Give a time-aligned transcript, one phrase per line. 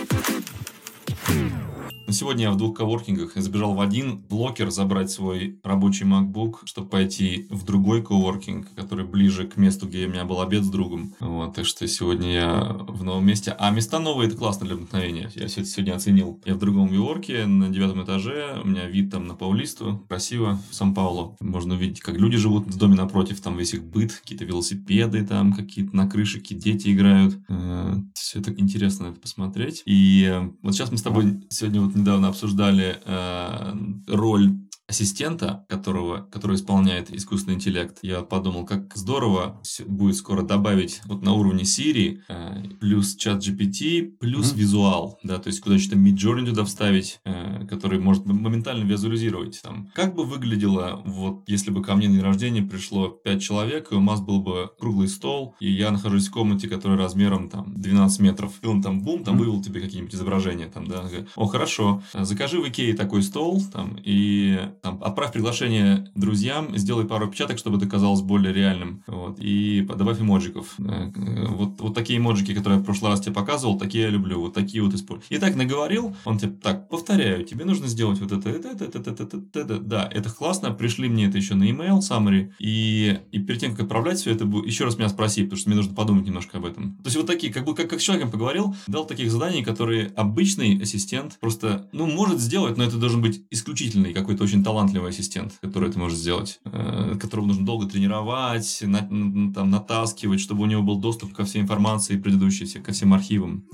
[0.00, 1.69] Hmm.
[2.08, 7.46] Сегодня я в двух коворкингах забежал в один блокер забрать свой рабочий MacBook, чтобы пойти
[7.50, 11.14] в другой коворкинг, который ближе к месту, где у меня был обед с другом.
[11.20, 13.54] Вот, так что сегодня я в новом месте.
[13.58, 15.30] А места новые, это классно для вдохновения.
[15.34, 16.40] Я все это сегодня оценил.
[16.44, 18.60] Я в другом Виворке, на девятом этаже.
[18.62, 20.04] У меня вид там на Паулисту.
[20.08, 21.36] Красиво, в Сан-Паулу.
[21.40, 23.40] Можно увидеть, как люди живут в доме напротив.
[23.40, 27.38] Там весь их быт, какие-то велосипеды там, какие-то на крыше, какие дети играют.
[27.48, 29.82] Э, все это интересно это посмотреть.
[29.86, 33.74] И э, вот сейчас мы с тобой сегодня вот недавно обсуждали э,
[34.08, 34.52] роль
[34.90, 41.32] ассистента, которого, который исполняет искусственный интеллект, я подумал, как здорово будет скоро добавить вот на
[41.32, 44.58] уровне Siri э, плюс чат GPT, плюс mm-hmm.
[44.58, 49.90] визуал, да, то есть куда что-то Midjourney туда вставить, э, который может моментально визуализировать там.
[49.94, 53.94] Как бы выглядело, вот, если бы ко мне на день рождения пришло 5 человек, и
[53.94, 58.20] у нас был бы круглый стол, и я нахожусь в комнате, которая размером там 12
[58.20, 59.38] метров, и он там бум, там mm-hmm.
[59.38, 64.58] вывел тебе какие-нибудь изображения, там, да, о, хорошо, закажи в Икее такой стол, там, и
[64.82, 69.02] там, отправь приглашение друзьям, сделай пару печаток, чтобы это казалось более реальным.
[69.06, 70.74] Вот, и добавь эмоджиков.
[70.78, 71.10] Э,
[71.48, 74.40] вот, вот такие эмоджики, которые я в прошлый раз тебе показывал, такие я люблю.
[74.40, 75.26] Вот такие вот использую.
[75.30, 78.98] И так наговорил, он тебе так, повторяю, тебе нужно сделать вот это, это, это, это,
[78.98, 79.78] это, это, это, это.
[79.78, 83.82] Да, это классно, пришли мне это еще на email summary, и, и перед тем, как
[83.82, 86.94] отправлять все это, еще раз меня спроси, потому что мне нужно подумать немножко об этом.
[86.96, 90.12] То есть вот такие, как бы как, как с человеком поговорил, дал таких заданий, которые
[90.16, 95.58] обычный ассистент просто, ну, может сделать, но это должен быть исключительный какой-то очень талантливый ассистент,
[95.60, 100.82] который это может сделать, э, которого нужно долго тренировать, на, там, натаскивать, чтобы у него
[100.82, 103.64] был доступ ко всей информации предыдущей, ко всем архивам.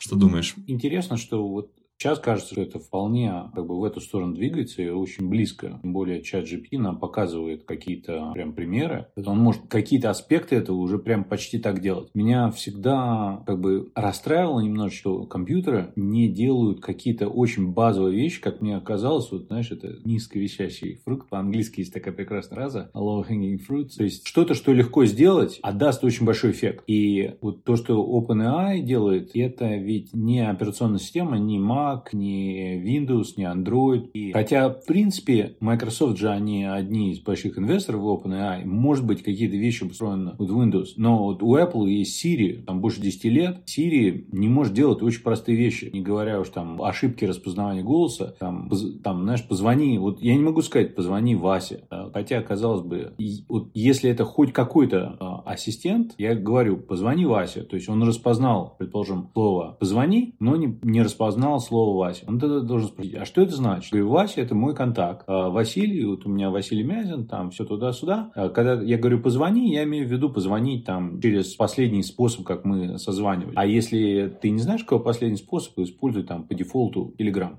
[0.00, 0.54] Что думаешь?
[0.66, 1.70] Интересно, что вот
[2.02, 5.78] Сейчас кажется, что это вполне как бы в эту сторону двигается и очень близко.
[5.82, 9.08] Тем более чат GPT нам показывает какие-то прям примеры.
[9.22, 12.08] Он может какие-то аспекты этого уже прям почти так делать.
[12.14, 18.62] Меня всегда как бы расстраивало немножко, что компьютеры не делают какие-то очень базовые вещи, как
[18.62, 21.28] мне оказалось, вот знаешь, это низковисящий фрукт.
[21.28, 23.90] По-английски есть такая прекрасная фраза low hanging fruit.
[23.94, 26.82] То есть что-то, что легко сделать, а даст очень большой эффект.
[26.86, 32.80] И вот то, что OpenAI делает, это ведь не операционная система, не Mac, Mac, ни
[32.82, 34.10] Windows, ни Android.
[34.12, 38.64] И, хотя, в принципе, Microsoft же они одни из больших инвесторов в OpenAI.
[38.64, 40.88] Может быть, какие-то вещи устроены вот в Windows.
[40.96, 43.58] Но вот у Apple есть Siri, там больше 10 лет.
[43.66, 45.90] Siri не может делать очень простые вещи.
[45.92, 48.34] Не говоря уж там ошибки распознавания голоса.
[48.38, 48.70] Там,
[49.02, 49.98] там знаешь, позвони.
[49.98, 51.84] Вот я не могу сказать, позвони Васе.
[52.12, 53.14] Хотя, казалось бы,
[53.48, 57.62] вот если это хоть какой-то а, ассистент, я говорю, позвони Васе.
[57.62, 62.24] То есть он распознал, предположим, слово позвони, но не, не распознал слово слово Вася.
[62.26, 63.92] Он тогда должен спросить, а что это значит?
[63.92, 65.24] Я говорю, Вася это мой контакт.
[65.26, 68.30] А Василий, вот у меня Василий Мязин, там все туда-сюда.
[68.34, 72.64] А когда я говорю позвони, я имею в виду позвонить там через последний способ, как
[72.64, 73.54] мы созванивали.
[73.56, 77.56] А если ты не знаешь, какой последний способ, используй там по дефолту Telegram.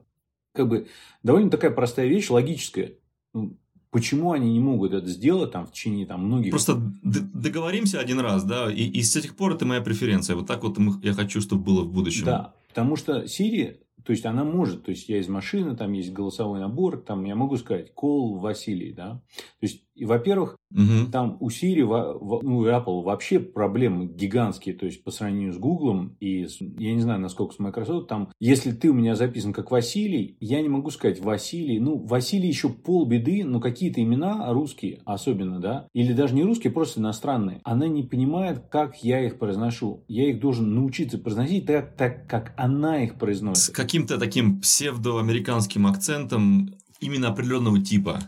[0.54, 0.88] Как бы
[1.24, 2.92] довольно такая простая вещь, логическая.
[3.34, 3.58] Ну,
[3.92, 6.52] Почему они не могут это сделать там в течение там многих...
[6.52, 10.38] Просто договоримся один раз, да, и, и с тех пор это моя преференция.
[10.38, 12.24] Вот так вот я хочу, чтобы было в будущем.
[12.24, 16.12] Да, потому что Siri то есть она может, то есть я из машины, там есть
[16.14, 19.22] голосовой набор, там я могу сказать call Василий, да.
[19.60, 21.12] То есть во-первых, угу.
[21.12, 26.46] там у Siri, ну, Apple вообще проблемы гигантские, то есть по сравнению с Google и,
[26.46, 30.38] с, я не знаю, насколько с Microsoft, там, если ты у меня записан как Василий,
[30.40, 35.88] я не могу сказать Василий, ну, Василий еще полбеды, но какие-то имена русские особенно, да,
[35.94, 40.04] или даже не русские, просто иностранные, она не понимает, как я их произношу.
[40.08, 43.64] Я их должен научиться произносить так, так как она их произносит.
[43.64, 48.20] С каким-то таким псевдоамериканским акцентом именно определенного типа.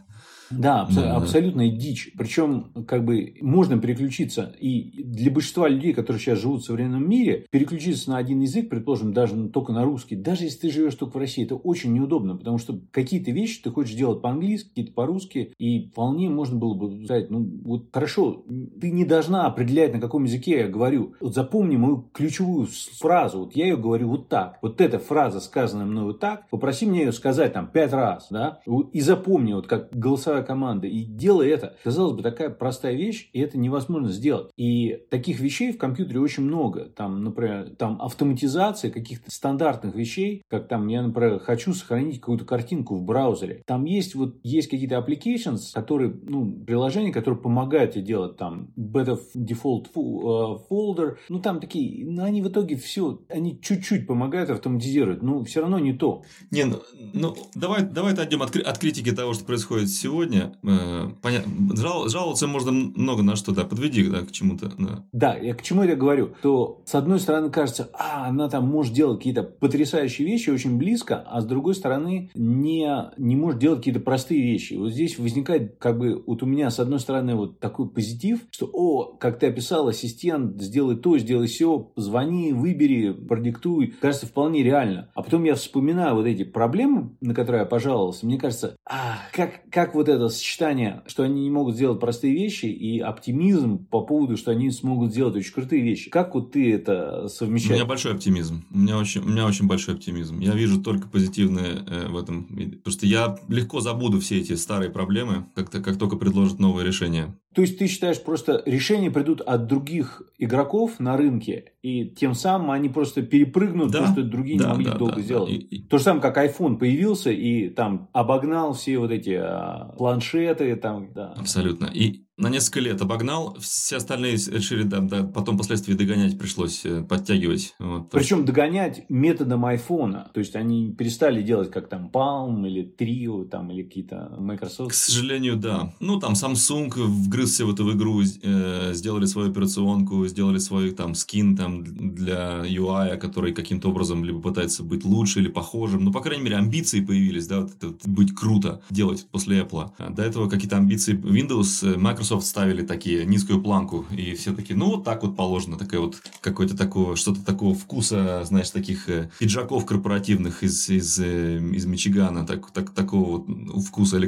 [0.58, 2.12] Да, абс- да, абсолютная дичь.
[2.18, 4.56] Причем, как бы, можно переключиться.
[4.60, 9.14] И для большинства людей, которые сейчас живут в современном мире, переключиться на один язык, предположим,
[9.14, 12.58] даже только на русский, даже если ты живешь только в России, это очень неудобно, потому
[12.58, 17.30] что какие-то вещи ты хочешь делать по-английски, какие-то по-русски, и вполне можно было бы сказать,
[17.30, 18.44] ну, вот хорошо,
[18.80, 21.16] ты не должна определять, на каком языке я говорю.
[21.20, 22.68] Вот запомни мою ключевую
[23.00, 24.58] фразу, вот я ее говорю вот так.
[24.62, 28.60] Вот эта фраза, сказанная мной вот так, попроси мне ее сказать там пять раз, да,
[28.92, 30.88] и запомни, вот как голосовая команда.
[30.88, 34.52] И делая это, казалось бы, такая простая вещь, и это невозможно сделать.
[34.58, 36.86] И таких вещей в компьютере очень много.
[36.86, 42.96] Там, например, там автоматизация каких-то стандартных вещей, как там я, например, хочу сохранить какую-то картинку
[42.96, 43.64] в браузере.
[43.66, 49.20] Там есть вот есть какие-то applications, которые, ну, приложения, которые помогают тебе делать там better
[49.36, 51.18] default э, folder.
[51.30, 55.80] Ну, там такие, но они в итоге все, они чуть-чуть помогают автоматизировать, но все равно
[55.80, 56.24] не то.
[56.52, 56.82] Не, ну,
[57.14, 61.44] ну давай, давай отойдем от, от критики того, что происходит сегодня сегодня, э, поня...
[61.76, 62.10] жал...
[62.10, 64.72] жаловаться можно много на что, да, подведи да, к чему-то.
[64.78, 65.06] Да.
[65.12, 66.32] да, я к чему это говорю?
[66.42, 71.24] То, с одной стороны, кажется, а, она там может делать какие-то потрясающие вещи очень близко,
[71.28, 74.74] а с другой стороны, не, не может делать какие-то простые вещи.
[74.74, 78.70] Вот здесь возникает, как бы, вот у меня, с одной стороны, вот такой позитив, что,
[78.72, 83.94] о, как ты описал, ассистент, сделай то, сделай все, позвони, выбери, продиктуй.
[84.02, 85.10] Кажется, вполне реально.
[85.14, 88.26] А потом я вспоминаю вот эти проблемы, на которые я пожаловался.
[88.26, 92.66] Мне кажется, а, как, как вот это сочетание, что они не могут сделать простые вещи,
[92.66, 96.10] и оптимизм по поводу, что они смогут сделать очень крутые вещи.
[96.10, 97.72] Как вот ты это совмещаешь?
[97.72, 98.66] У меня большой оптимизм.
[98.72, 100.40] У меня очень, у меня очень большой оптимизм.
[100.40, 102.46] Я вижу только позитивное э, в этом.
[102.46, 107.36] Потому что я легко забуду все эти старые проблемы, как, как только предложат новое решение.
[107.54, 112.72] То есть ты считаешь, просто решения придут от других игроков на рынке, и тем самым
[112.72, 115.50] они просто перепрыгнут да, то, что другие да, не могли да, долго да, сделать.
[115.50, 115.68] Да.
[115.76, 120.76] И, то же самое, как iPhone появился и там обогнал все вот эти а, планшеты.
[120.76, 121.34] Там, да.
[121.38, 121.86] Абсолютно.
[121.94, 127.04] И на несколько лет обогнал, все остальные решили, да, да, потом впоследствии догонять пришлось, э,
[127.04, 127.76] подтягивать.
[127.80, 128.10] Вот.
[128.10, 133.72] Причем догонять методом айфона, то есть они перестали делать как там Palm или Trio там,
[133.72, 134.92] или какие-то Microsoft.
[134.92, 135.94] К сожалению, да.
[136.00, 141.56] Ну, там Samsung вгрызся в эту игру, э, сделали свою операционку, сделали свой там скин
[141.56, 146.04] там для UI, который каким-то образом либо пытается быть лучше или похожим.
[146.04, 149.92] Ну, по крайней мере, амбиции появились, да, вот это, вот, быть круто делать после Apple.
[149.98, 154.54] А до этого какие-то амбиции Windows, э, Microsoft Microsoft ставили такие низкую планку, и все
[154.54, 159.08] таки ну, вот так вот положено, такое вот какое-то такое, что-то такого вкуса, знаешь, таких
[159.08, 164.14] э, пиджаков корпоративных из, из, э, из Мичигана, так, так, такого вот вкуса.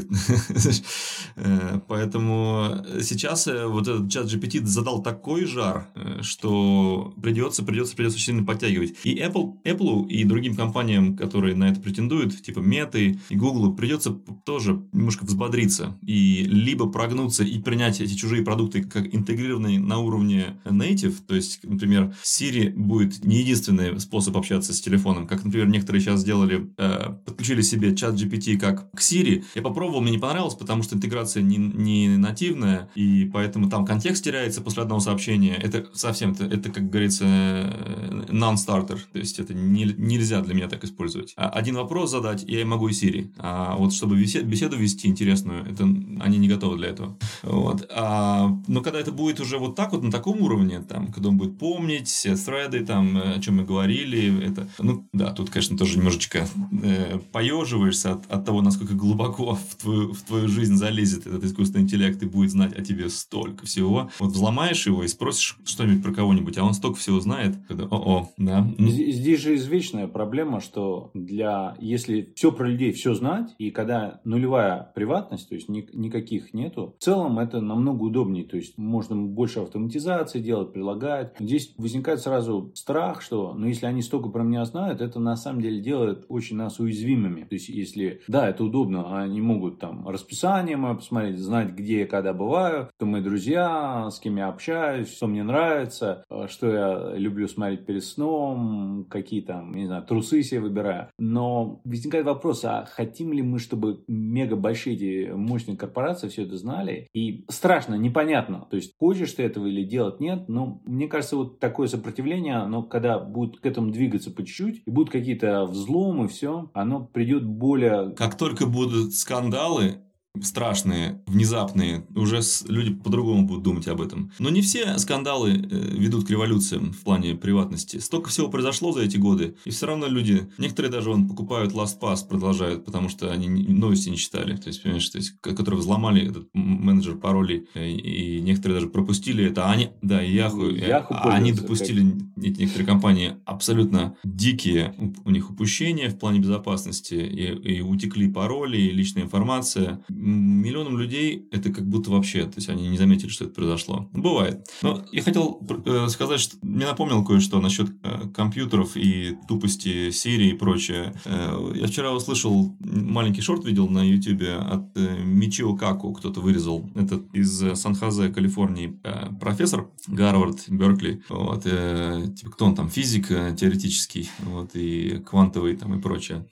[1.38, 5.88] Э, поэтому сейчас вот этот чат GPT задал такой жар,
[6.22, 8.96] что придется, придется, придется очень сильно подтягивать.
[9.04, 12.98] И Apple, Apple и другим компаниям, которые на это претендуют, типа Meta
[13.30, 14.12] и Google, придется
[14.46, 20.00] тоже немножко взбодриться и либо прогнуться и принять принять эти чужие продукты как интегрированные на
[20.00, 25.68] уровне native, то есть, например, Siri будет не единственный способ общаться с телефоном, как, например,
[25.68, 29.44] некоторые сейчас сделали, э, подключили себе чат GPT как к Siri.
[29.56, 34.24] Я попробовал, мне не понравилось, потому что интеграция не, не нативная, и поэтому там контекст
[34.24, 35.56] теряется после одного сообщения.
[35.56, 40.68] Это совсем, это, это как говорится, э, non-starter, то есть это не, нельзя для меня
[40.68, 41.34] так использовать.
[41.38, 43.32] А один вопрос задать, я могу и Siri.
[43.38, 47.18] А вот чтобы беседу вести интересную, это они не готовы для этого.
[47.44, 47.75] Вот.
[47.76, 47.90] Вот.
[47.92, 51.38] А, но когда это будет уже вот так вот, на таком уровне, там, когда он
[51.38, 55.78] будет помнить все threады, там, э, о чем мы говорили, это, ну, да, тут, конечно,
[55.78, 56.48] тоже немножечко
[56.84, 61.84] э, поеживаешься от, от того, насколько глубоко в твою, в твою жизнь залезет этот искусственный
[61.84, 64.10] интеллект и будет знать о тебе столько всего.
[64.20, 68.30] Вот взломаешь его и спросишь что-нибудь про кого-нибудь, а он столько всего знает, когда, о-о,
[68.38, 68.68] да.
[68.78, 74.92] Здесь же извечная проблема, что для, если все про людей все знать, и когда нулевая
[74.96, 78.46] приватность, то есть ни, никаких нету, в целом это намного удобнее.
[78.46, 81.34] То есть можно больше автоматизации делать, прилагать.
[81.40, 85.62] Здесь возникает сразу страх, что ну, если они столько про меня знают, это на самом
[85.62, 87.44] деле делает очень нас уязвимыми.
[87.44, 92.08] То есть если, да, это удобно, они могут там расписание мое посмотреть, знать, где я
[92.08, 97.18] когда бываю, кто мои друзья, с кем я общаюсь, что мне нравится, э, что я
[97.18, 101.10] люблю смотреть перед сном, какие там, не знаю, трусы себе выбираю.
[101.18, 106.58] Но возникает вопрос, а хотим ли мы, чтобы мега большие эти мощные корпорации все это
[106.58, 107.08] знали?
[107.14, 108.68] И страшно, непонятно.
[108.70, 110.48] То есть, хочешь ты этого или делать нет.
[110.48, 114.92] Но мне кажется, вот такое сопротивление, но когда будет к этому двигаться по чуть-чуть, и
[114.92, 118.14] будут какие-то взломы, все, оно придет более...
[118.16, 120.02] Как только будут скандалы,
[120.44, 124.32] страшные, внезапные, уже люди по-другому будут думать об этом.
[124.40, 125.56] Но не все скандалы э,
[125.98, 127.98] ведут к революциям в плане приватности.
[127.98, 132.28] Столько всего произошло за эти годы, и все равно люди, некоторые даже вон, покупают LastPass,
[132.28, 136.48] продолжают, потому что они новости не читали, то есть, понимаешь, то есть, которые взломали этот
[136.54, 141.52] менеджер паролей, э, и некоторые даже пропустили это, а они, да, Yahoo, Yahoo а они
[141.52, 148.30] допустили, эти некоторые компании, абсолютно дикие у них упущения в плане безопасности, и, и утекли
[148.30, 153.30] пароли, и личная информация, миллионам людей это как будто вообще, то есть они не заметили,
[153.30, 154.10] что это произошло.
[154.12, 154.68] Бывает.
[154.82, 160.50] Но я хотел э, сказать, что мне напомнил кое-что насчет э, компьютеров и тупости Сирии
[160.50, 161.14] и прочее.
[161.26, 166.90] Э, я вчера услышал маленький шорт видел на YouTube от Мичио Каку, кто-то вырезал.
[166.96, 169.00] Это из Сан-Хозе, Калифорнии,
[169.40, 171.22] профессор Гарвард, Беркли.
[171.30, 176.48] Вот, типа, кто он там, физик теоретический, вот, и квантовый там и прочее.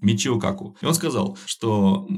[0.00, 0.76] Мичио Каку.
[0.80, 2.08] И он сказал, что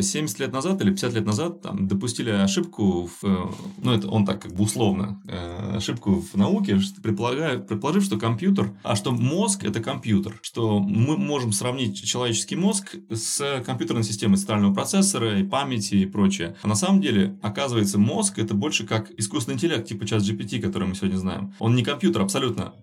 [0.00, 3.36] 70 лет назад или 50 лет назад там, допустили ошибку, в, э,
[3.82, 8.72] ну, это он так как бы условно, э, ошибку в науке, предполагая, предположив, что компьютер,
[8.82, 14.74] а что мозг– это компьютер, что мы можем сравнить человеческий мозг с компьютерной системой центрального
[14.74, 16.56] процессора и памяти и прочее.
[16.62, 20.88] А на самом деле, оказывается, мозг– это больше как искусственный интеллект, типа час GPT, который
[20.88, 21.54] мы сегодня знаем.
[21.58, 22.74] Он не компьютер абсолютно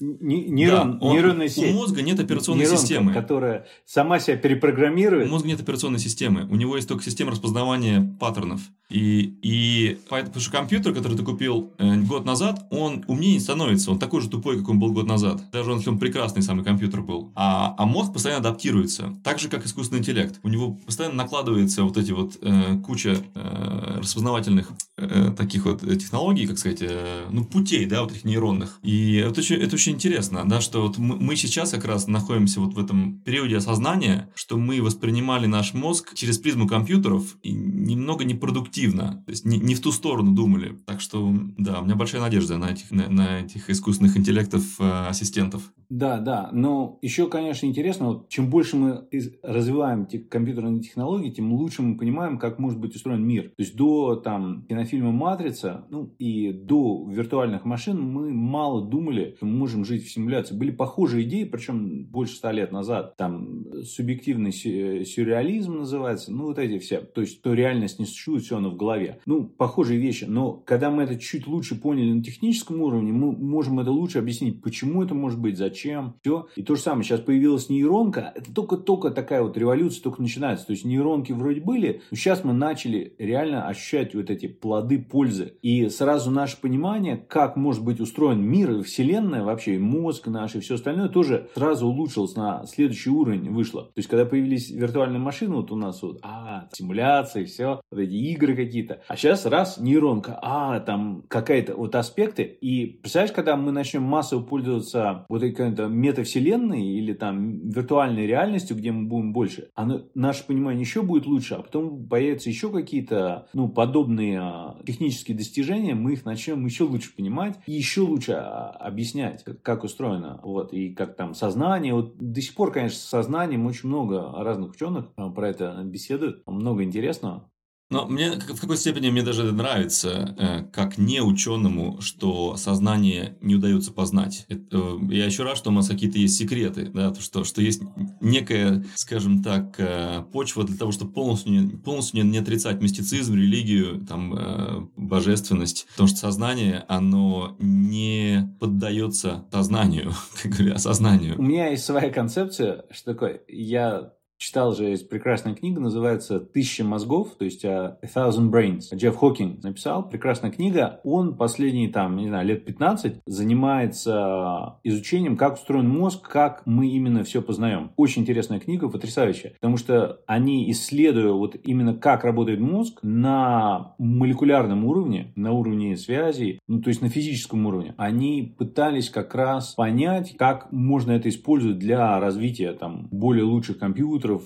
[0.00, 1.72] нейрон, да, он, нейронная сеть.
[1.72, 3.12] У мозга нет операционной нейронка, системы.
[3.12, 5.28] Которая сама себя перепрограммирует.
[5.28, 6.46] У мозга нет операционной системы.
[6.50, 8.60] У него есть только система распознавания паттернов.
[8.88, 13.92] И, и потому что компьютер, который ты купил э, год назад, он умнее не становится.
[13.92, 15.42] Он такой же тупой, как он был год назад.
[15.52, 17.30] Даже он, он прекрасный самый компьютер был.
[17.36, 19.14] А, а мозг постоянно адаптируется.
[19.22, 20.40] Так же, как искусственный интеллект.
[20.42, 26.46] У него постоянно накладывается вот эти вот э, куча э, распознавательных э, таких вот технологий,
[26.46, 28.80] как сказать, э, ну, путей, да, вот этих нейронных.
[28.82, 32.74] И это очень, это очень интересно, да, что вот мы, сейчас как раз находимся вот
[32.74, 39.10] в этом периоде осознания, что мы воспринимали наш мозг через призму компьютеров и немного непродуктивно
[39.24, 40.76] то есть не, не в ту сторону думали.
[40.86, 45.06] Так что, да, у меня большая надежда на этих, на, на этих искусственных интеллектов э,
[45.08, 45.72] ассистентов.
[45.88, 49.08] Да, да, но еще, конечно, интересно, вот, чем больше мы
[49.42, 53.44] развиваем те, компьютерные технологии, тем лучше мы понимаем, как может быть устроен мир.
[53.44, 59.46] То есть до там кинофильма «Матрица» ну, и до виртуальных машин мы мало думали, что
[59.46, 60.54] мы можем жить в симуляции.
[60.54, 63.16] Были похожие идеи, причем больше ста лет назад.
[63.16, 67.00] Там субъективный сюрреализм называется, ну вот эти все.
[67.00, 69.20] То есть, то реальность не существует, все оно в голове.
[69.26, 70.24] Ну, похожие вещи.
[70.24, 74.62] Но когда мы это чуть лучше поняли на техническом уровне, мы можем это лучше объяснить,
[74.62, 76.46] почему это может быть, зачем, все.
[76.56, 80.66] И то же самое, сейчас появилась нейронка, это только-только такая вот революция только начинается.
[80.66, 85.54] То есть нейронки вроде были, но сейчас мы начали реально ощущать вот эти плоды пользы.
[85.62, 90.54] И сразу наше понимание, как может быть устроен мир и вселенная, вообще и мозг наш,
[90.54, 93.84] и все остальное, тоже сразу улучшилось на следующий уровень вышло.
[93.84, 98.14] То есть, когда появились виртуальные машины, вот у нас вот, а, симуляции, все, вот эти
[98.14, 99.00] игры какие-то.
[99.08, 102.42] А сейчас раз, нейронка, а, там какая-то вот аспекты.
[102.42, 108.76] И представляешь, когда мы начнем массово пользоваться вот этой какой-то метавселенной или там виртуальной реальностью,
[108.76, 113.48] где мы будем больше, оно, наше понимание еще будет лучше, а потом появятся еще какие-то
[113.52, 118.70] ну, подобные а, технические достижения, мы их начнем еще лучше понимать и еще лучше а,
[118.70, 121.94] объяснять, как, устроено, вот, и как там сознание.
[121.94, 126.82] Вот до сих пор, конечно, сознанием очень много разных ученых а, про это беседуют, много
[126.84, 127.50] интересного.
[127.90, 133.36] Но мне в какой степени мне даже это нравится, э, как не ученому, что сознание
[133.40, 134.46] не удается познать.
[134.48, 137.60] Это, э, я еще рад, что у нас какие-то есть секреты, да, то, что, что
[137.60, 137.82] есть
[138.20, 144.06] некая, скажем так, э, почва для того, чтобы полностью, полностью не, не отрицать мистицизм, религию,
[144.06, 145.88] там, божественность.
[145.90, 151.36] Потому что сознание, оно не поддается сознанию, как говоря, осознанию.
[151.38, 156.82] У меня есть своя концепция, что такое, я Читал же, есть прекрасная книга, называется «Тысяча
[156.82, 158.84] мозгов», то есть «A Thousand Brains».
[158.90, 160.98] Джефф Хокинг написал, прекрасная книга.
[161.04, 167.22] Он последние, там, не знаю, лет 15 занимается изучением, как устроен мозг, как мы именно
[167.22, 167.92] все познаем.
[167.98, 174.86] Очень интересная книга, потрясающая, потому что они, исследуя вот именно как работает мозг на молекулярном
[174.86, 180.34] уровне, на уровне связей, ну, то есть на физическом уровне, они пытались как раз понять,
[180.38, 184.42] как можно это использовать для развития там более лучших компьютеров, компьютеров,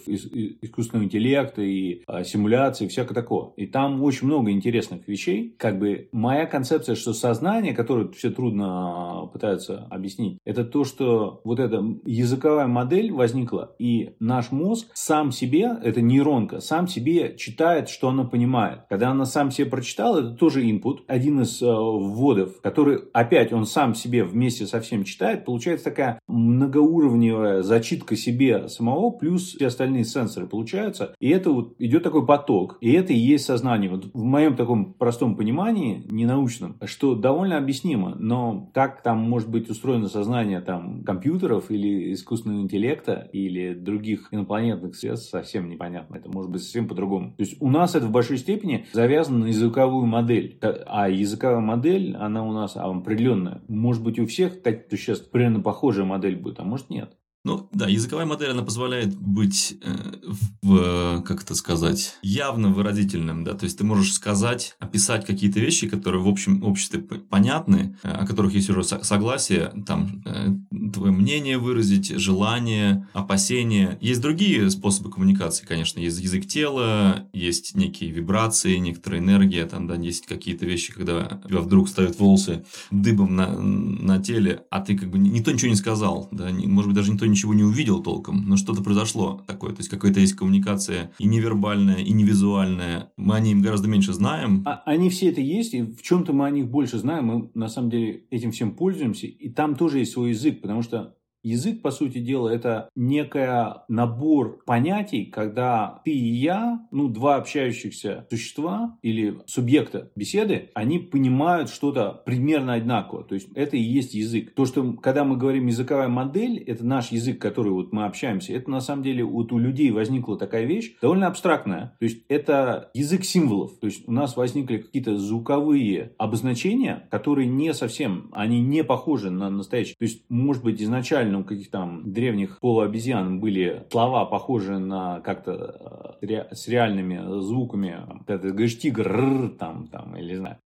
[0.62, 3.50] искусственного интеллекта и а, симуляции, всякое такое.
[3.56, 5.54] И там очень много интересных вещей.
[5.58, 11.40] Как бы моя концепция, что сознание, которое все трудно а, пытаются объяснить, это то, что
[11.44, 17.88] вот эта языковая модель возникла, и наш мозг сам себе, это нейронка, сам себе читает,
[17.88, 18.80] что она понимает.
[18.88, 23.66] Когда она сам себе прочитала, это тоже input, один из э, вводов, который опять он
[23.66, 30.04] сам себе вместе со всем читает, получается такая многоуровневая зачитка себе самого, плюс все остальные
[30.04, 31.14] сенсоры получаются.
[31.20, 32.78] И это вот идет такой поток.
[32.80, 33.90] И это и есть сознание.
[33.90, 38.14] Вот в моем таком простом понимании, ненаучном, что довольно объяснимо.
[38.18, 44.96] Но как там может быть устроено сознание там компьютеров или искусственного интеллекта или других инопланетных
[44.96, 46.16] средств, совсем непонятно.
[46.16, 47.34] Это может быть совсем по-другому.
[47.36, 50.58] То есть у нас это в большой степени завязано на языковую модель.
[50.86, 53.62] А языковая модель, она у нас определенная.
[53.68, 57.16] Может быть у всех, то сейчас примерно похожая модель будет, а может нет.
[57.46, 60.14] Ну, да, языковая модель, она позволяет быть, э,
[60.62, 65.86] в, как это сказать, явно выразительным, да, то есть ты можешь сказать, описать какие-то вещи,
[65.86, 70.54] которые в общем обществе понятны, э, о которых есть уже согласие, там, э,
[70.94, 73.98] твое мнение выразить, желание, опасения.
[74.00, 79.96] Есть другие способы коммуникации, конечно, есть язык тела, есть некие вибрации, некоторая энергия, там, да,
[79.96, 84.96] есть какие-то вещи, когда у тебя вдруг встают волосы дыбом на, на теле, а ты
[84.96, 88.48] как бы никто ничего не сказал, да, может быть, даже никто ничего не увидел толком,
[88.48, 89.72] но что-то произошло такое.
[89.72, 93.12] То есть какая-то есть коммуникация и невербальная, и невизуальная.
[93.16, 94.62] Мы о ней гораздо меньше знаем.
[94.66, 97.26] А, они все это есть, и в чем-то мы о них больше знаем.
[97.26, 99.26] Мы на самом деле этим всем пользуемся.
[99.26, 104.62] И там тоже есть свой язык, потому что Язык, по сути дела, это некая набор
[104.64, 112.22] понятий, когда ты и я, ну, два общающихся существа или субъекта беседы, они понимают что-то
[112.24, 113.24] примерно одинаково.
[113.24, 114.54] То есть это и есть язык.
[114.54, 118.70] То, что когда мы говорим языковая модель, это наш язык, который вот мы общаемся, это
[118.70, 121.94] на самом деле вот у людей возникла такая вещь, довольно абстрактная.
[121.98, 123.78] То есть это язык символов.
[123.80, 129.50] То есть у нас возникли какие-то звуковые обозначения, которые не совсем, они не похожи на
[129.50, 129.96] настоящие.
[129.98, 136.16] То есть, может быть, изначально у каких там древних полуобезьян были слова, похожие на как-то
[136.20, 138.06] э, с реальными звуками.
[138.26, 140.58] Когда ты говоришь тигр, там, там, или не знаю,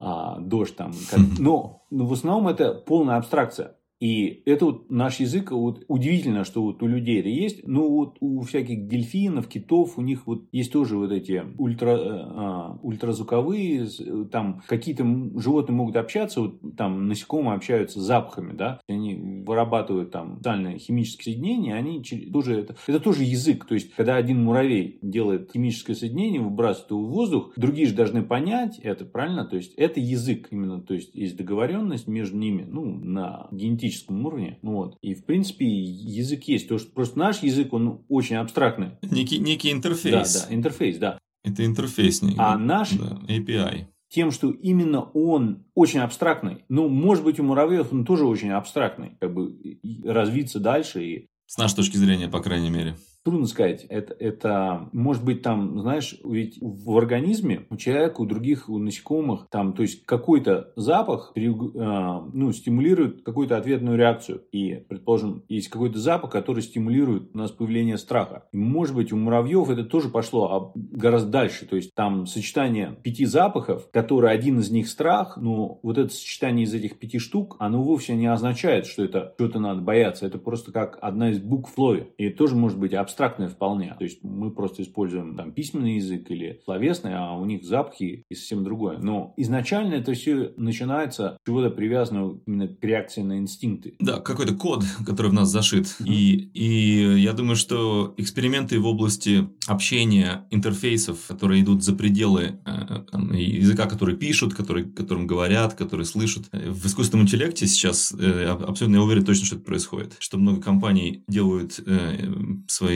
[0.00, 0.92] а, дождь там.
[1.10, 1.20] Как...
[1.38, 3.76] Но, но в основном это полная абстракция.
[4.00, 8.16] И это вот наш язык, вот удивительно, что вот у людей это есть, но вот
[8.20, 13.88] у всяких дельфинов, китов, у них вот есть тоже вот эти ультра, э, а, ультразвуковые,
[14.32, 15.04] там какие-то
[15.38, 21.74] животные могут общаться, вот там насекомые общаются запахами, да, они вырабатывают там специальные химические соединения,
[21.74, 22.02] они
[22.32, 27.04] тоже это, это тоже язык, то есть когда один муравей делает химическое соединение, выбрасывает его
[27.04, 31.14] в воздух, другие же должны понять это, правильно, то есть это язык именно, то есть
[31.14, 34.58] есть договоренность между ними, ну, на генетическом теоретическом уровне.
[34.62, 34.96] Ну вот.
[35.02, 36.68] И, в принципе, язык есть.
[36.68, 38.92] То, что просто наш язык, он очень абстрактный.
[39.02, 40.32] Некий, некий интерфейс.
[40.34, 41.18] Да, да, интерфейс, да.
[41.44, 42.22] Это интерфейс.
[42.38, 42.92] А наш...
[42.92, 46.64] Да, API тем, что именно он очень абстрактный.
[46.68, 51.56] Ну, может быть, у муравьев он тоже очень абстрактный, как бы развиться дальше и с
[51.56, 52.96] нашей точки зрения, по крайней мере.
[53.22, 53.84] Трудно сказать.
[53.90, 59.48] Это, это может быть там, знаешь, ведь в организме у человека, у других, у насекомых,
[59.50, 64.42] там, то есть какой-то запах э, ну, стимулирует какую-то ответную реакцию.
[64.52, 68.44] И, предположим, есть какой-то запах, который стимулирует у нас появление страха.
[68.52, 71.66] Может быть, у муравьев это тоже пошло а гораздо дальше.
[71.66, 76.64] То есть там сочетание пяти запахов, которые один из них страх, но вот это сочетание
[76.64, 80.26] из этих пяти штук, оно вовсе не означает, что это что-то надо бояться.
[80.26, 82.12] Это просто как одна из букв Флови.
[82.16, 83.94] И тоже может быть абстрактное вполне.
[83.98, 88.34] То есть мы просто используем там письменный язык или словесный, а у них запахи и
[88.34, 88.98] совсем другое.
[88.98, 93.94] Но изначально это все начинается с чего-то привязанного именно к реакции на инстинкты.
[93.98, 95.84] Да, какой-то код, который в нас зашит.
[95.84, 96.06] Mm-hmm.
[96.06, 103.36] И, и я думаю, что эксперименты в области общения, интерфейсов, которые идут за пределы э,
[103.36, 106.48] языка, который пишут, который, которым говорят, который слышат.
[106.52, 110.16] В искусственном интеллекте сейчас э, абсолютно я уверен точно, что это происходит.
[110.20, 112.30] Что много компаний делают э,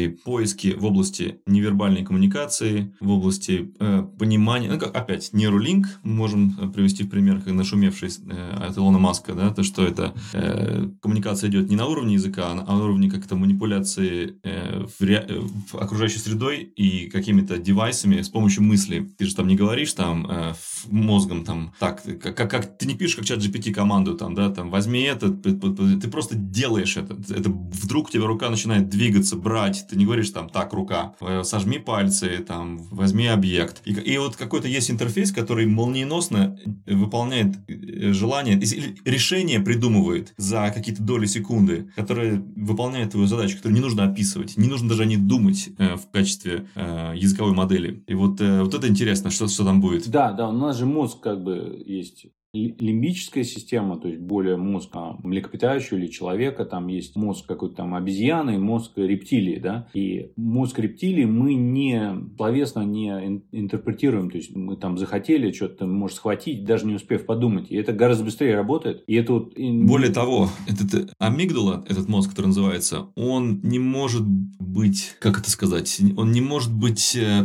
[0.09, 4.71] поиски в области невербальной коммуникации, в области э, понимания.
[4.71, 8.99] Ну, как, опять, нейролинк мы можем э, привести в пример, как нашумевший э, от Илона
[8.99, 13.11] Маска, да, то, что это э, коммуникация идет не на уровне языка, а на уровне
[13.11, 15.25] как-то манипуляции э, в, ре...
[15.29, 19.09] Э, в окружающей средой и какими-то девайсами с помощью мысли.
[19.19, 20.55] Ты же там не говоришь там э,
[20.87, 24.51] мозгом там, так, как, как, как ты не пишешь как чат GPT команду там, да,
[24.51, 27.17] там, возьми это, ты просто делаешь это.
[27.33, 31.45] Это вдруг у тебя рука начинает двигаться, брать, ты не говоришь там, так, рука, э,
[31.45, 33.81] сожми пальцы, там, возьми объект.
[33.85, 38.61] И, и вот какой-то есть интерфейс, который молниеносно выполняет э, желание,
[39.05, 44.69] решение придумывает за какие-то доли секунды, которые выполняют твою задачу, которую не нужно описывать, не
[44.69, 48.03] нужно даже не думать э, в качестве э, языковой модели.
[48.09, 50.09] И вот, э, вот это интересно, что, что там будет.
[50.09, 54.90] Да, да, у нас же мозг как бы есть лимбическая система, то есть более мозг
[54.93, 60.79] а, млекопитающего или человека, там есть мозг какой-то там обезьяны, мозг рептилии, да, и мозг
[60.79, 66.87] рептилии мы не словесно не интерпретируем, то есть мы там захотели что-то, может, схватить, даже
[66.87, 69.55] не успев подумать, и это гораздо быстрее работает, и это вот...
[69.57, 75.51] Более того, этот э, амигдала, этот мозг, который называется, он не может быть, как это
[75.51, 77.45] сказать, он не может быть э,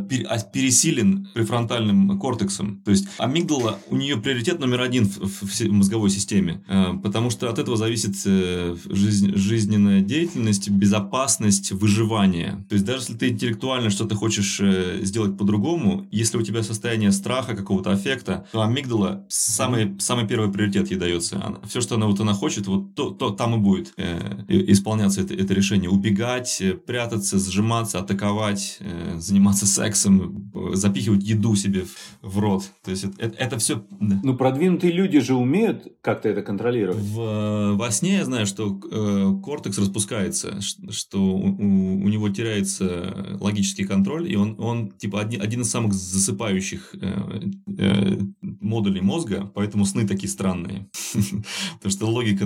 [0.54, 6.10] пересилен префронтальным кортексом, то есть амигдала, у нее приоритет номер один один в, в мозговой
[6.10, 12.66] системе, э, потому что от этого зависит э, жизнь, жизненная деятельность, безопасность, выживание.
[12.70, 17.12] То есть даже если ты интеллектуально что-то хочешь э, сделать по-другому, если у тебя состояние
[17.12, 21.44] страха, какого-то аффекта, то амигдала самый, самый первый приоритет ей дается.
[21.44, 25.22] Она, все, что она вот она хочет, вот то, то там и будет э, исполняться
[25.22, 25.90] это, это решение.
[25.90, 32.64] Убегать, прятаться, сжиматься, атаковать, э, заниматься сексом, запихивать еду себе в, в рот.
[32.84, 33.84] То есть это, это все...
[34.00, 36.99] Ну, продвинутый Продвинутые люди же умеют как-то это контролировать.
[36.99, 43.38] В, во сне я знаю, что э, кортекс распускается, что у, у, у него теряется
[43.39, 47.41] логический контроль, и он, он типа один, один из самых засыпающих э,
[47.78, 50.89] э, модулей мозга, поэтому сны такие странные.
[51.75, 52.45] Потому что логика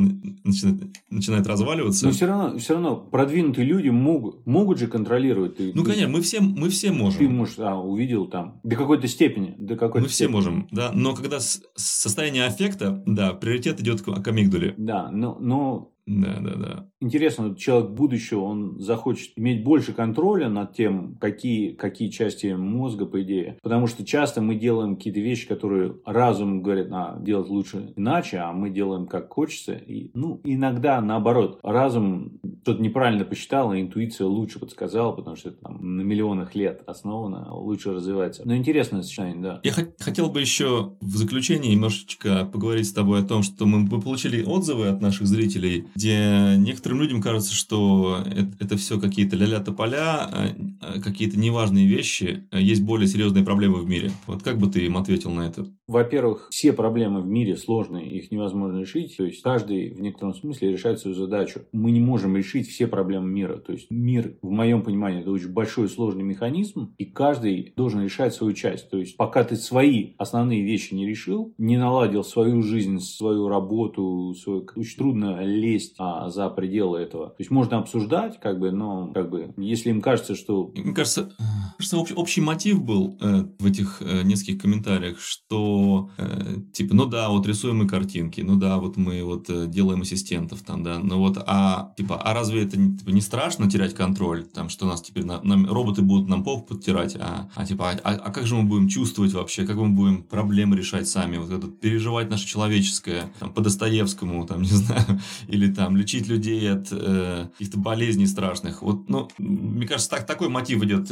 [1.10, 2.06] начинает разваливаться.
[2.06, 5.56] Но все равно, все равно продвинутые люди могут, могут же контролировать.
[5.60, 7.20] Ну, конечно, мы все, мы все можем.
[7.20, 9.56] Ты, может, а, увидел там до какой-то степени.
[9.58, 10.92] До какой-то мы все можем, да.
[10.94, 14.74] Но когда состояние аффекта, да, приоритет идет к амигдале.
[14.78, 16.90] Да, но, но да, да, да.
[17.00, 23.22] Интересно, человек будущего, он захочет иметь больше контроля над тем, какие, какие части мозга, по
[23.22, 23.58] идее.
[23.62, 28.52] Потому что часто мы делаем какие-то вещи, которые разум говорит, а, делать лучше иначе, а
[28.52, 29.74] мы делаем как хочется.
[29.74, 31.60] И, ну, иногда наоборот.
[31.64, 36.84] Разум что-то неправильно посчитал, а интуиция лучше подсказала, потому что это там на миллионах лет
[36.86, 38.44] основано, лучше развивается.
[38.46, 39.60] Но интересное сочетание, да.
[39.64, 44.02] Я хотел бы еще в заключение немножечко поговорить с тобой о том, что мы, мы
[44.02, 49.60] получили отзывы от наших зрителей где некоторым людям кажется, что это, это все какие-то ля-ля
[49.60, 54.12] тополя, а, а, какие-то неважные вещи, а есть более серьезные проблемы в мире.
[54.28, 55.68] Вот как бы ты им ответил на это?
[55.94, 59.16] Во-первых, все проблемы в мире сложные, их невозможно решить.
[59.16, 61.62] То есть каждый в некотором смысле решает свою задачу.
[61.72, 63.58] Мы не можем решить все проблемы мира.
[63.58, 68.34] То есть мир, в моем понимании, это очень большой сложный механизм, и каждый должен решать
[68.34, 68.90] свою часть.
[68.90, 74.34] То есть пока ты свои основные вещи не решил, не наладил свою жизнь, свою работу,
[74.34, 74.68] свою...
[74.76, 77.28] очень трудно лезть а, за пределы этого.
[77.28, 80.72] То есть можно обсуждать, как бы, но как бы, если им кажется, что...
[80.76, 81.32] Мне кажется,
[81.78, 85.83] кажется общий, общий мотив был э, в этих э, нескольких комментариях, что
[86.18, 90.02] э, типа, ну да, вот рисуем мы картинки, ну да, вот мы вот э, делаем
[90.02, 94.44] ассистентов там, да, ну вот, а типа, а разве это типа, не страшно терять контроль,
[94.44, 98.12] там, что нас теперь на, нам, роботы будут нам пол подтирать, а, а типа, а,
[98.12, 101.68] а как же мы будем чувствовать вообще, как мы будем проблемы решать сами, вот это
[101.68, 107.48] переживать наше человеческое, там, по Достоевскому, там, не знаю, или там лечить людей от э,
[107.52, 108.82] каких-то болезней страшных.
[108.82, 111.12] Вот, ну, мне кажется, так, такой мотив идет.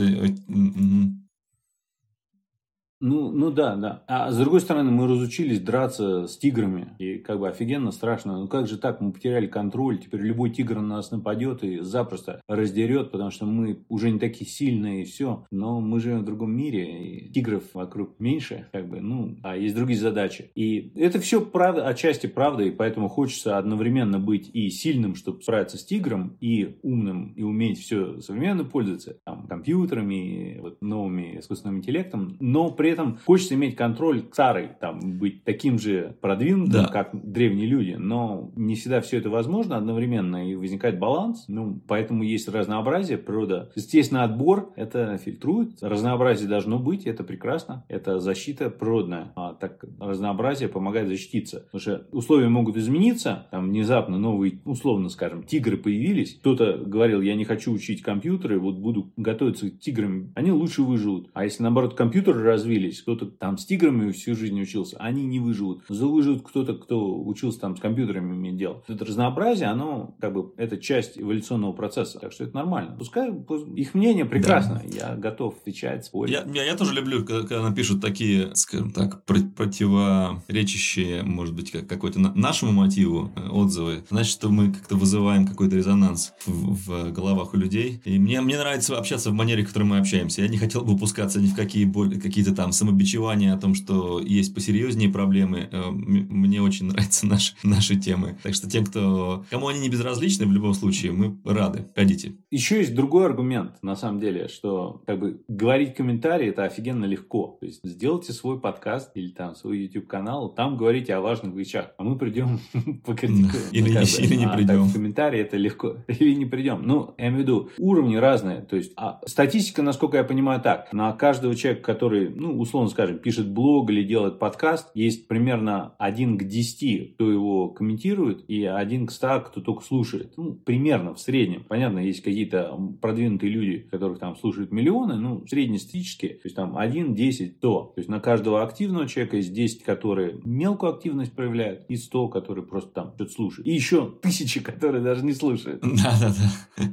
[3.02, 4.04] Ну, ну да, да.
[4.08, 6.90] А с другой стороны, мы разучились драться с тиграми.
[7.00, 8.38] И как бы офигенно страшно.
[8.38, 9.02] Ну как же так?
[9.02, 9.98] Мы потеряли контроль.
[9.98, 14.50] Теперь любой тигр на нас нападет и запросто раздерет, потому что мы уже не такие
[14.50, 15.46] сильные и все.
[15.52, 17.04] Но мы живем в другом мире.
[17.04, 18.68] И тигров вокруг меньше.
[18.72, 20.52] Как бы, ну, а есть другие задачи.
[20.54, 22.64] И это все правда, отчасти правда.
[22.64, 27.80] И поэтому хочется одновременно быть и сильным, чтобы справиться с тигром, и умным, и уметь
[27.80, 29.18] все современно пользоваться.
[29.26, 32.38] Там, компьютерами, вот, новыми искусственным интеллектом.
[32.40, 36.88] Но при этом хочется иметь контроль старый, там, быть таким же продвинутым, да.
[36.88, 42.24] как древние люди, но не всегда все это возможно одновременно, и возникает баланс, ну, поэтому
[42.24, 43.72] есть разнообразие, природа.
[43.76, 50.70] Естественно, отбор это фильтрует, разнообразие должно быть, это прекрасно, это защита природная, а так разнообразие
[50.70, 56.78] помогает защититься, потому что условия могут измениться, там внезапно новые, условно скажем, тигры появились, кто-то
[56.86, 61.44] говорил, я не хочу учить компьютеры, вот буду готовиться к тиграм, они лучше выживут, а
[61.44, 65.84] если наоборот компьютеры развили, развились, кто-то там с тиграми всю жизнь учился, они не выживут.
[65.89, 68.84] Выживут кто-то, кто учился там с компьютерами иметь дело.
[68.88, 72.20] Это разнообразие, оно как бы, это часть эволюционного процесса.
[72.20, 72.96] Так что это нормально.
[72.98, 73.32] Пускай
[73.76, 74.82] их мнение прекрасно.
[74.84, 75.10] Да.
[75.10, 76.34] Я готов отвечать, спорить.
[76.34, 81.88] Я, я, я тоже люблю, когда, когда напишут такие, скажем так, противоречащие, может быть, как,
[81.88, 84.04] какой-то нашему мотиву э, отзывы.
[84.10, 88.02] Значит, что мы как-то вызываем какой-то резонанс в, в головах у людей.
[88.06, 90.41] И мне, мне нравится общаться в манере, в которой мы общаемся.
[90.41, 91.86] Я не хотел бы упускаться ни в какие
[92.20, 95.70] какие-то там самобичевание о том, что есть посерьезнее проблемы.
[95.72, 98.38] Э, мне очень нравятся наши, наши темы.
[98.44, 101.86] Так что тем, кто, кому они не безразличны, в любом случае, мы рады.
[101.96, 102.34] Ходите.
[102.50, 107.58] Еще есть другой аргумент, на самом деле, что как бы говорить комментарии это офигенно легко.
[107.60, 111.92] То есть сделайте свой подкаст или там свой YouTube канал, там говорите о важных вещах,
[111.98, 112.60] а мы придем
[113.06, 113.64] покритикуем.
[113.72, 114.92] Или, ну, или не а придем.
[114.92, 115.98] комментарии это легко.
[116.08, 116.82] Или не придем.
[116.84, 118.62] Ну, я имею в виду, уровни разные.
[118.62, 120.92] То есть, а статистика, насколько я понимаю, так.
[120.94, 126.38] На каждого человека, который, ну, условно скажем, пишет блог или делает подкаст, есть примерно 1
[126.38, 130.34] к 10, кто его комментирует, и 1 к 100, кто только слушает.
[130.38, 131.65] Ну, примерно, в среднем.
[131.67, 137.15] Понятно, есть какие-то продвинутые люди, которых там слушают миллионы, ну, среднестатистически, то есть там 1,
[137.15, 137.82] 10, 100.
[137.82, 142.65] То есть на каждого активного человека есть 10, которые мелкую активность проявляют, и 100, которые
[142.65, 143.67] просто там что-то слушают.
[143.67, 145.82] И еще тысячи, которые даже не слушают.
[145.82, 146.86] Да-да-да.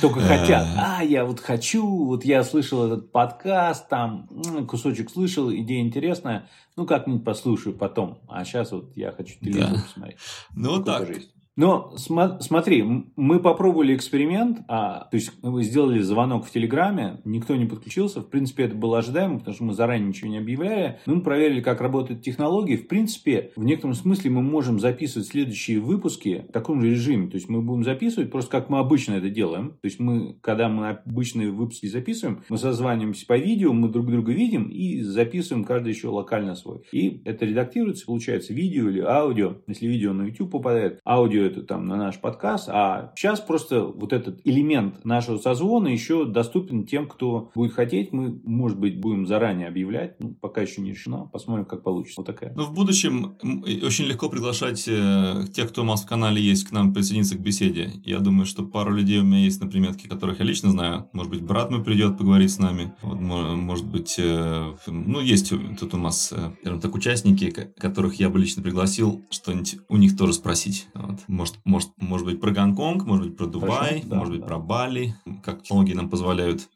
[0.00, 0.66] Только хотят.
[0.76, 4.28] А, я вот хочу, вот я слышал этот подкаст, там
[4.68, 8.18] кусочек слышал, идея интересная, ну как-нибудь послушаю потом.
[8.28, 9.82] А сейчас вот я хочу телевизор да.
[9.82, 10.18] посмотреть.
[10.54, 11.08] Ну вот так.
[11.56, 12.84] Но см- смотри,
[13.16, 18.28] мы попробовали эксперимент, а, то есть мы сделали звонок в Телеграме, никто не подключился, в
[18.28, 20.98] принципе это было ожидаемо, потому что мы заранее ничего не объявляли.
[21.06, 22.76] Мы проверили, как работают технологии.
[22.76, 27.28] В принципе, в некотором смысле мы можем записывать следующие выпуски в таком же режиме.
[27.28, 29.70] То есть мы будем записывать просто как мы обычно это делаем.
[29.80, 34.32] То есть мы, когда мы обычные выпуски записываем, мы созваниваемся по видео, мы друг друга
[34.32, 36.82] видим и записываем каждый еще локально свой.
[36.92, 39.56] И это редактируется, получается видео или аудио.
[39.66, 42.68] Если видео на YouTube попадает, аудио это там на наш подкаст.
[42.68, 48.12] А сейчас просто вот этот элемент нашего созвона еще доступен тем, кто будет хотеть.
[48.12, 50.18] Мы, может быть, будем заранее объявлять.
[50.20, 51.26] Ну, пока еще не решено.
[51.32, 52.20] Посмотрим, как получится.
[52.20, 52.52] Вот такая.
[52.54, 56.72] Ну, в будущем очень легко приглашать э, тех, кто у нас в канале есть, к
[56.72, 57.92] нам присоединиться к беседе.
[58.04, 61.08] Я думаю, что пару людей у меня есть на приметке, которых я лично знаю.
[61.12, 62.94] Может быть, брат мой придет поговорить с нами.
[63.02, 68.30] Вот, может быть, э, ну, есть тут у нас, э, скажем так, участники, которых я
[68.30, 70.88] бы лично пригласил, что-нибудь у них тоже спросить.
[70.94, 71.20] Вот.
[71.36, 74.46] Может, может, может быть, про Гонконг, может быть, про Дубай, Хорошо, да, может быть, да.
[74.46, 76.70] про Бали, как технологии нам позволяют.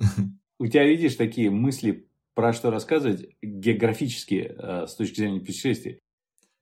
[0.58, 6.00] У тебя, видишь, такие мысли про что рассказывать географические э, с точки зрения путешествий.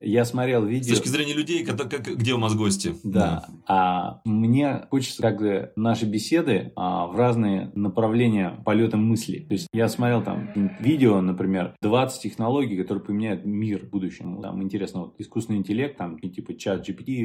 [0.01, 0.95] Я смотрел видео...
[0.95, 2.95] С точки зрения людей, как, как, где у нас гости.
[3.03, 3.45] Да.
[3.49, 3.49] да.
[3.67, 9.41] А мне хочется как бы наши беседы а, в разные направления полета мысли.
[9.41, 14.41] То есть я смотрел там видео, например, 20 технологий, которые поменяют мир в будущем.
[14.41, 17.25] Там интересно, вот искусственный интеллект, там типа чат GPT,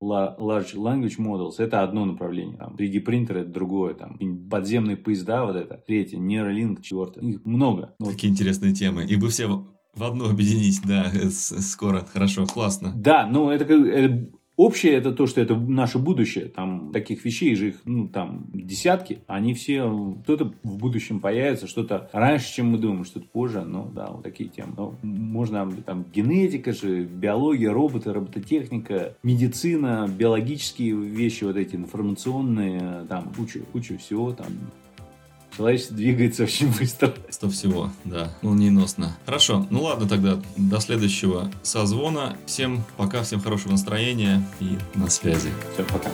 [0.00, 2.58] large language models, это одно направление.
[2.58, 3.94] Там 3D принтер это другое.
[3.94, 4.18] Там
[4.50, 5.82] подземные поезда, вот это.
[5.86, 7.22] Третье, нейролинк, четвертое.
[7.22, 7.94] Их много.
[7.98, 8.38] Какие вот.
[8.38, 9.04] интересные темы.
[9.06, 12.06] И вы все в одно объединить, да, скоро.
[12.12, 12.92] Хорошо, классно.
[12.96, 16.46] Да, ну это, это общее это то, что это наше будущее.
[16.46, 19.20] Там таких вещей же их, ну, там десятки.
[19.26, 23.62] Они все, кто-то в будущем появится, что-то раньше, чем мы думаем, что-то позже.
[23.62, 24.72] Ну, да, вот такие темы.
[24.76, 33.32] Но можно там генетика же, биология, роботы, робототехника, медицина, биологические вещи, вот эти информационные, там
[33.36, 34.48] куча, куча всего там
[35.56, 37.12] Человечество двигается очень быстро.
[37.28, 38.32] Сто всего, да.
[38.42, 39.16] Молниеносно.
[39.26, 40.40] Хорошо, ну ладно тогда.
[40.56, 42.36] До следующего созвона.
[42.46, 45.50] Всем пока, всем хорошего настроения и на связи.
[45.74, 46.10] Все, пока.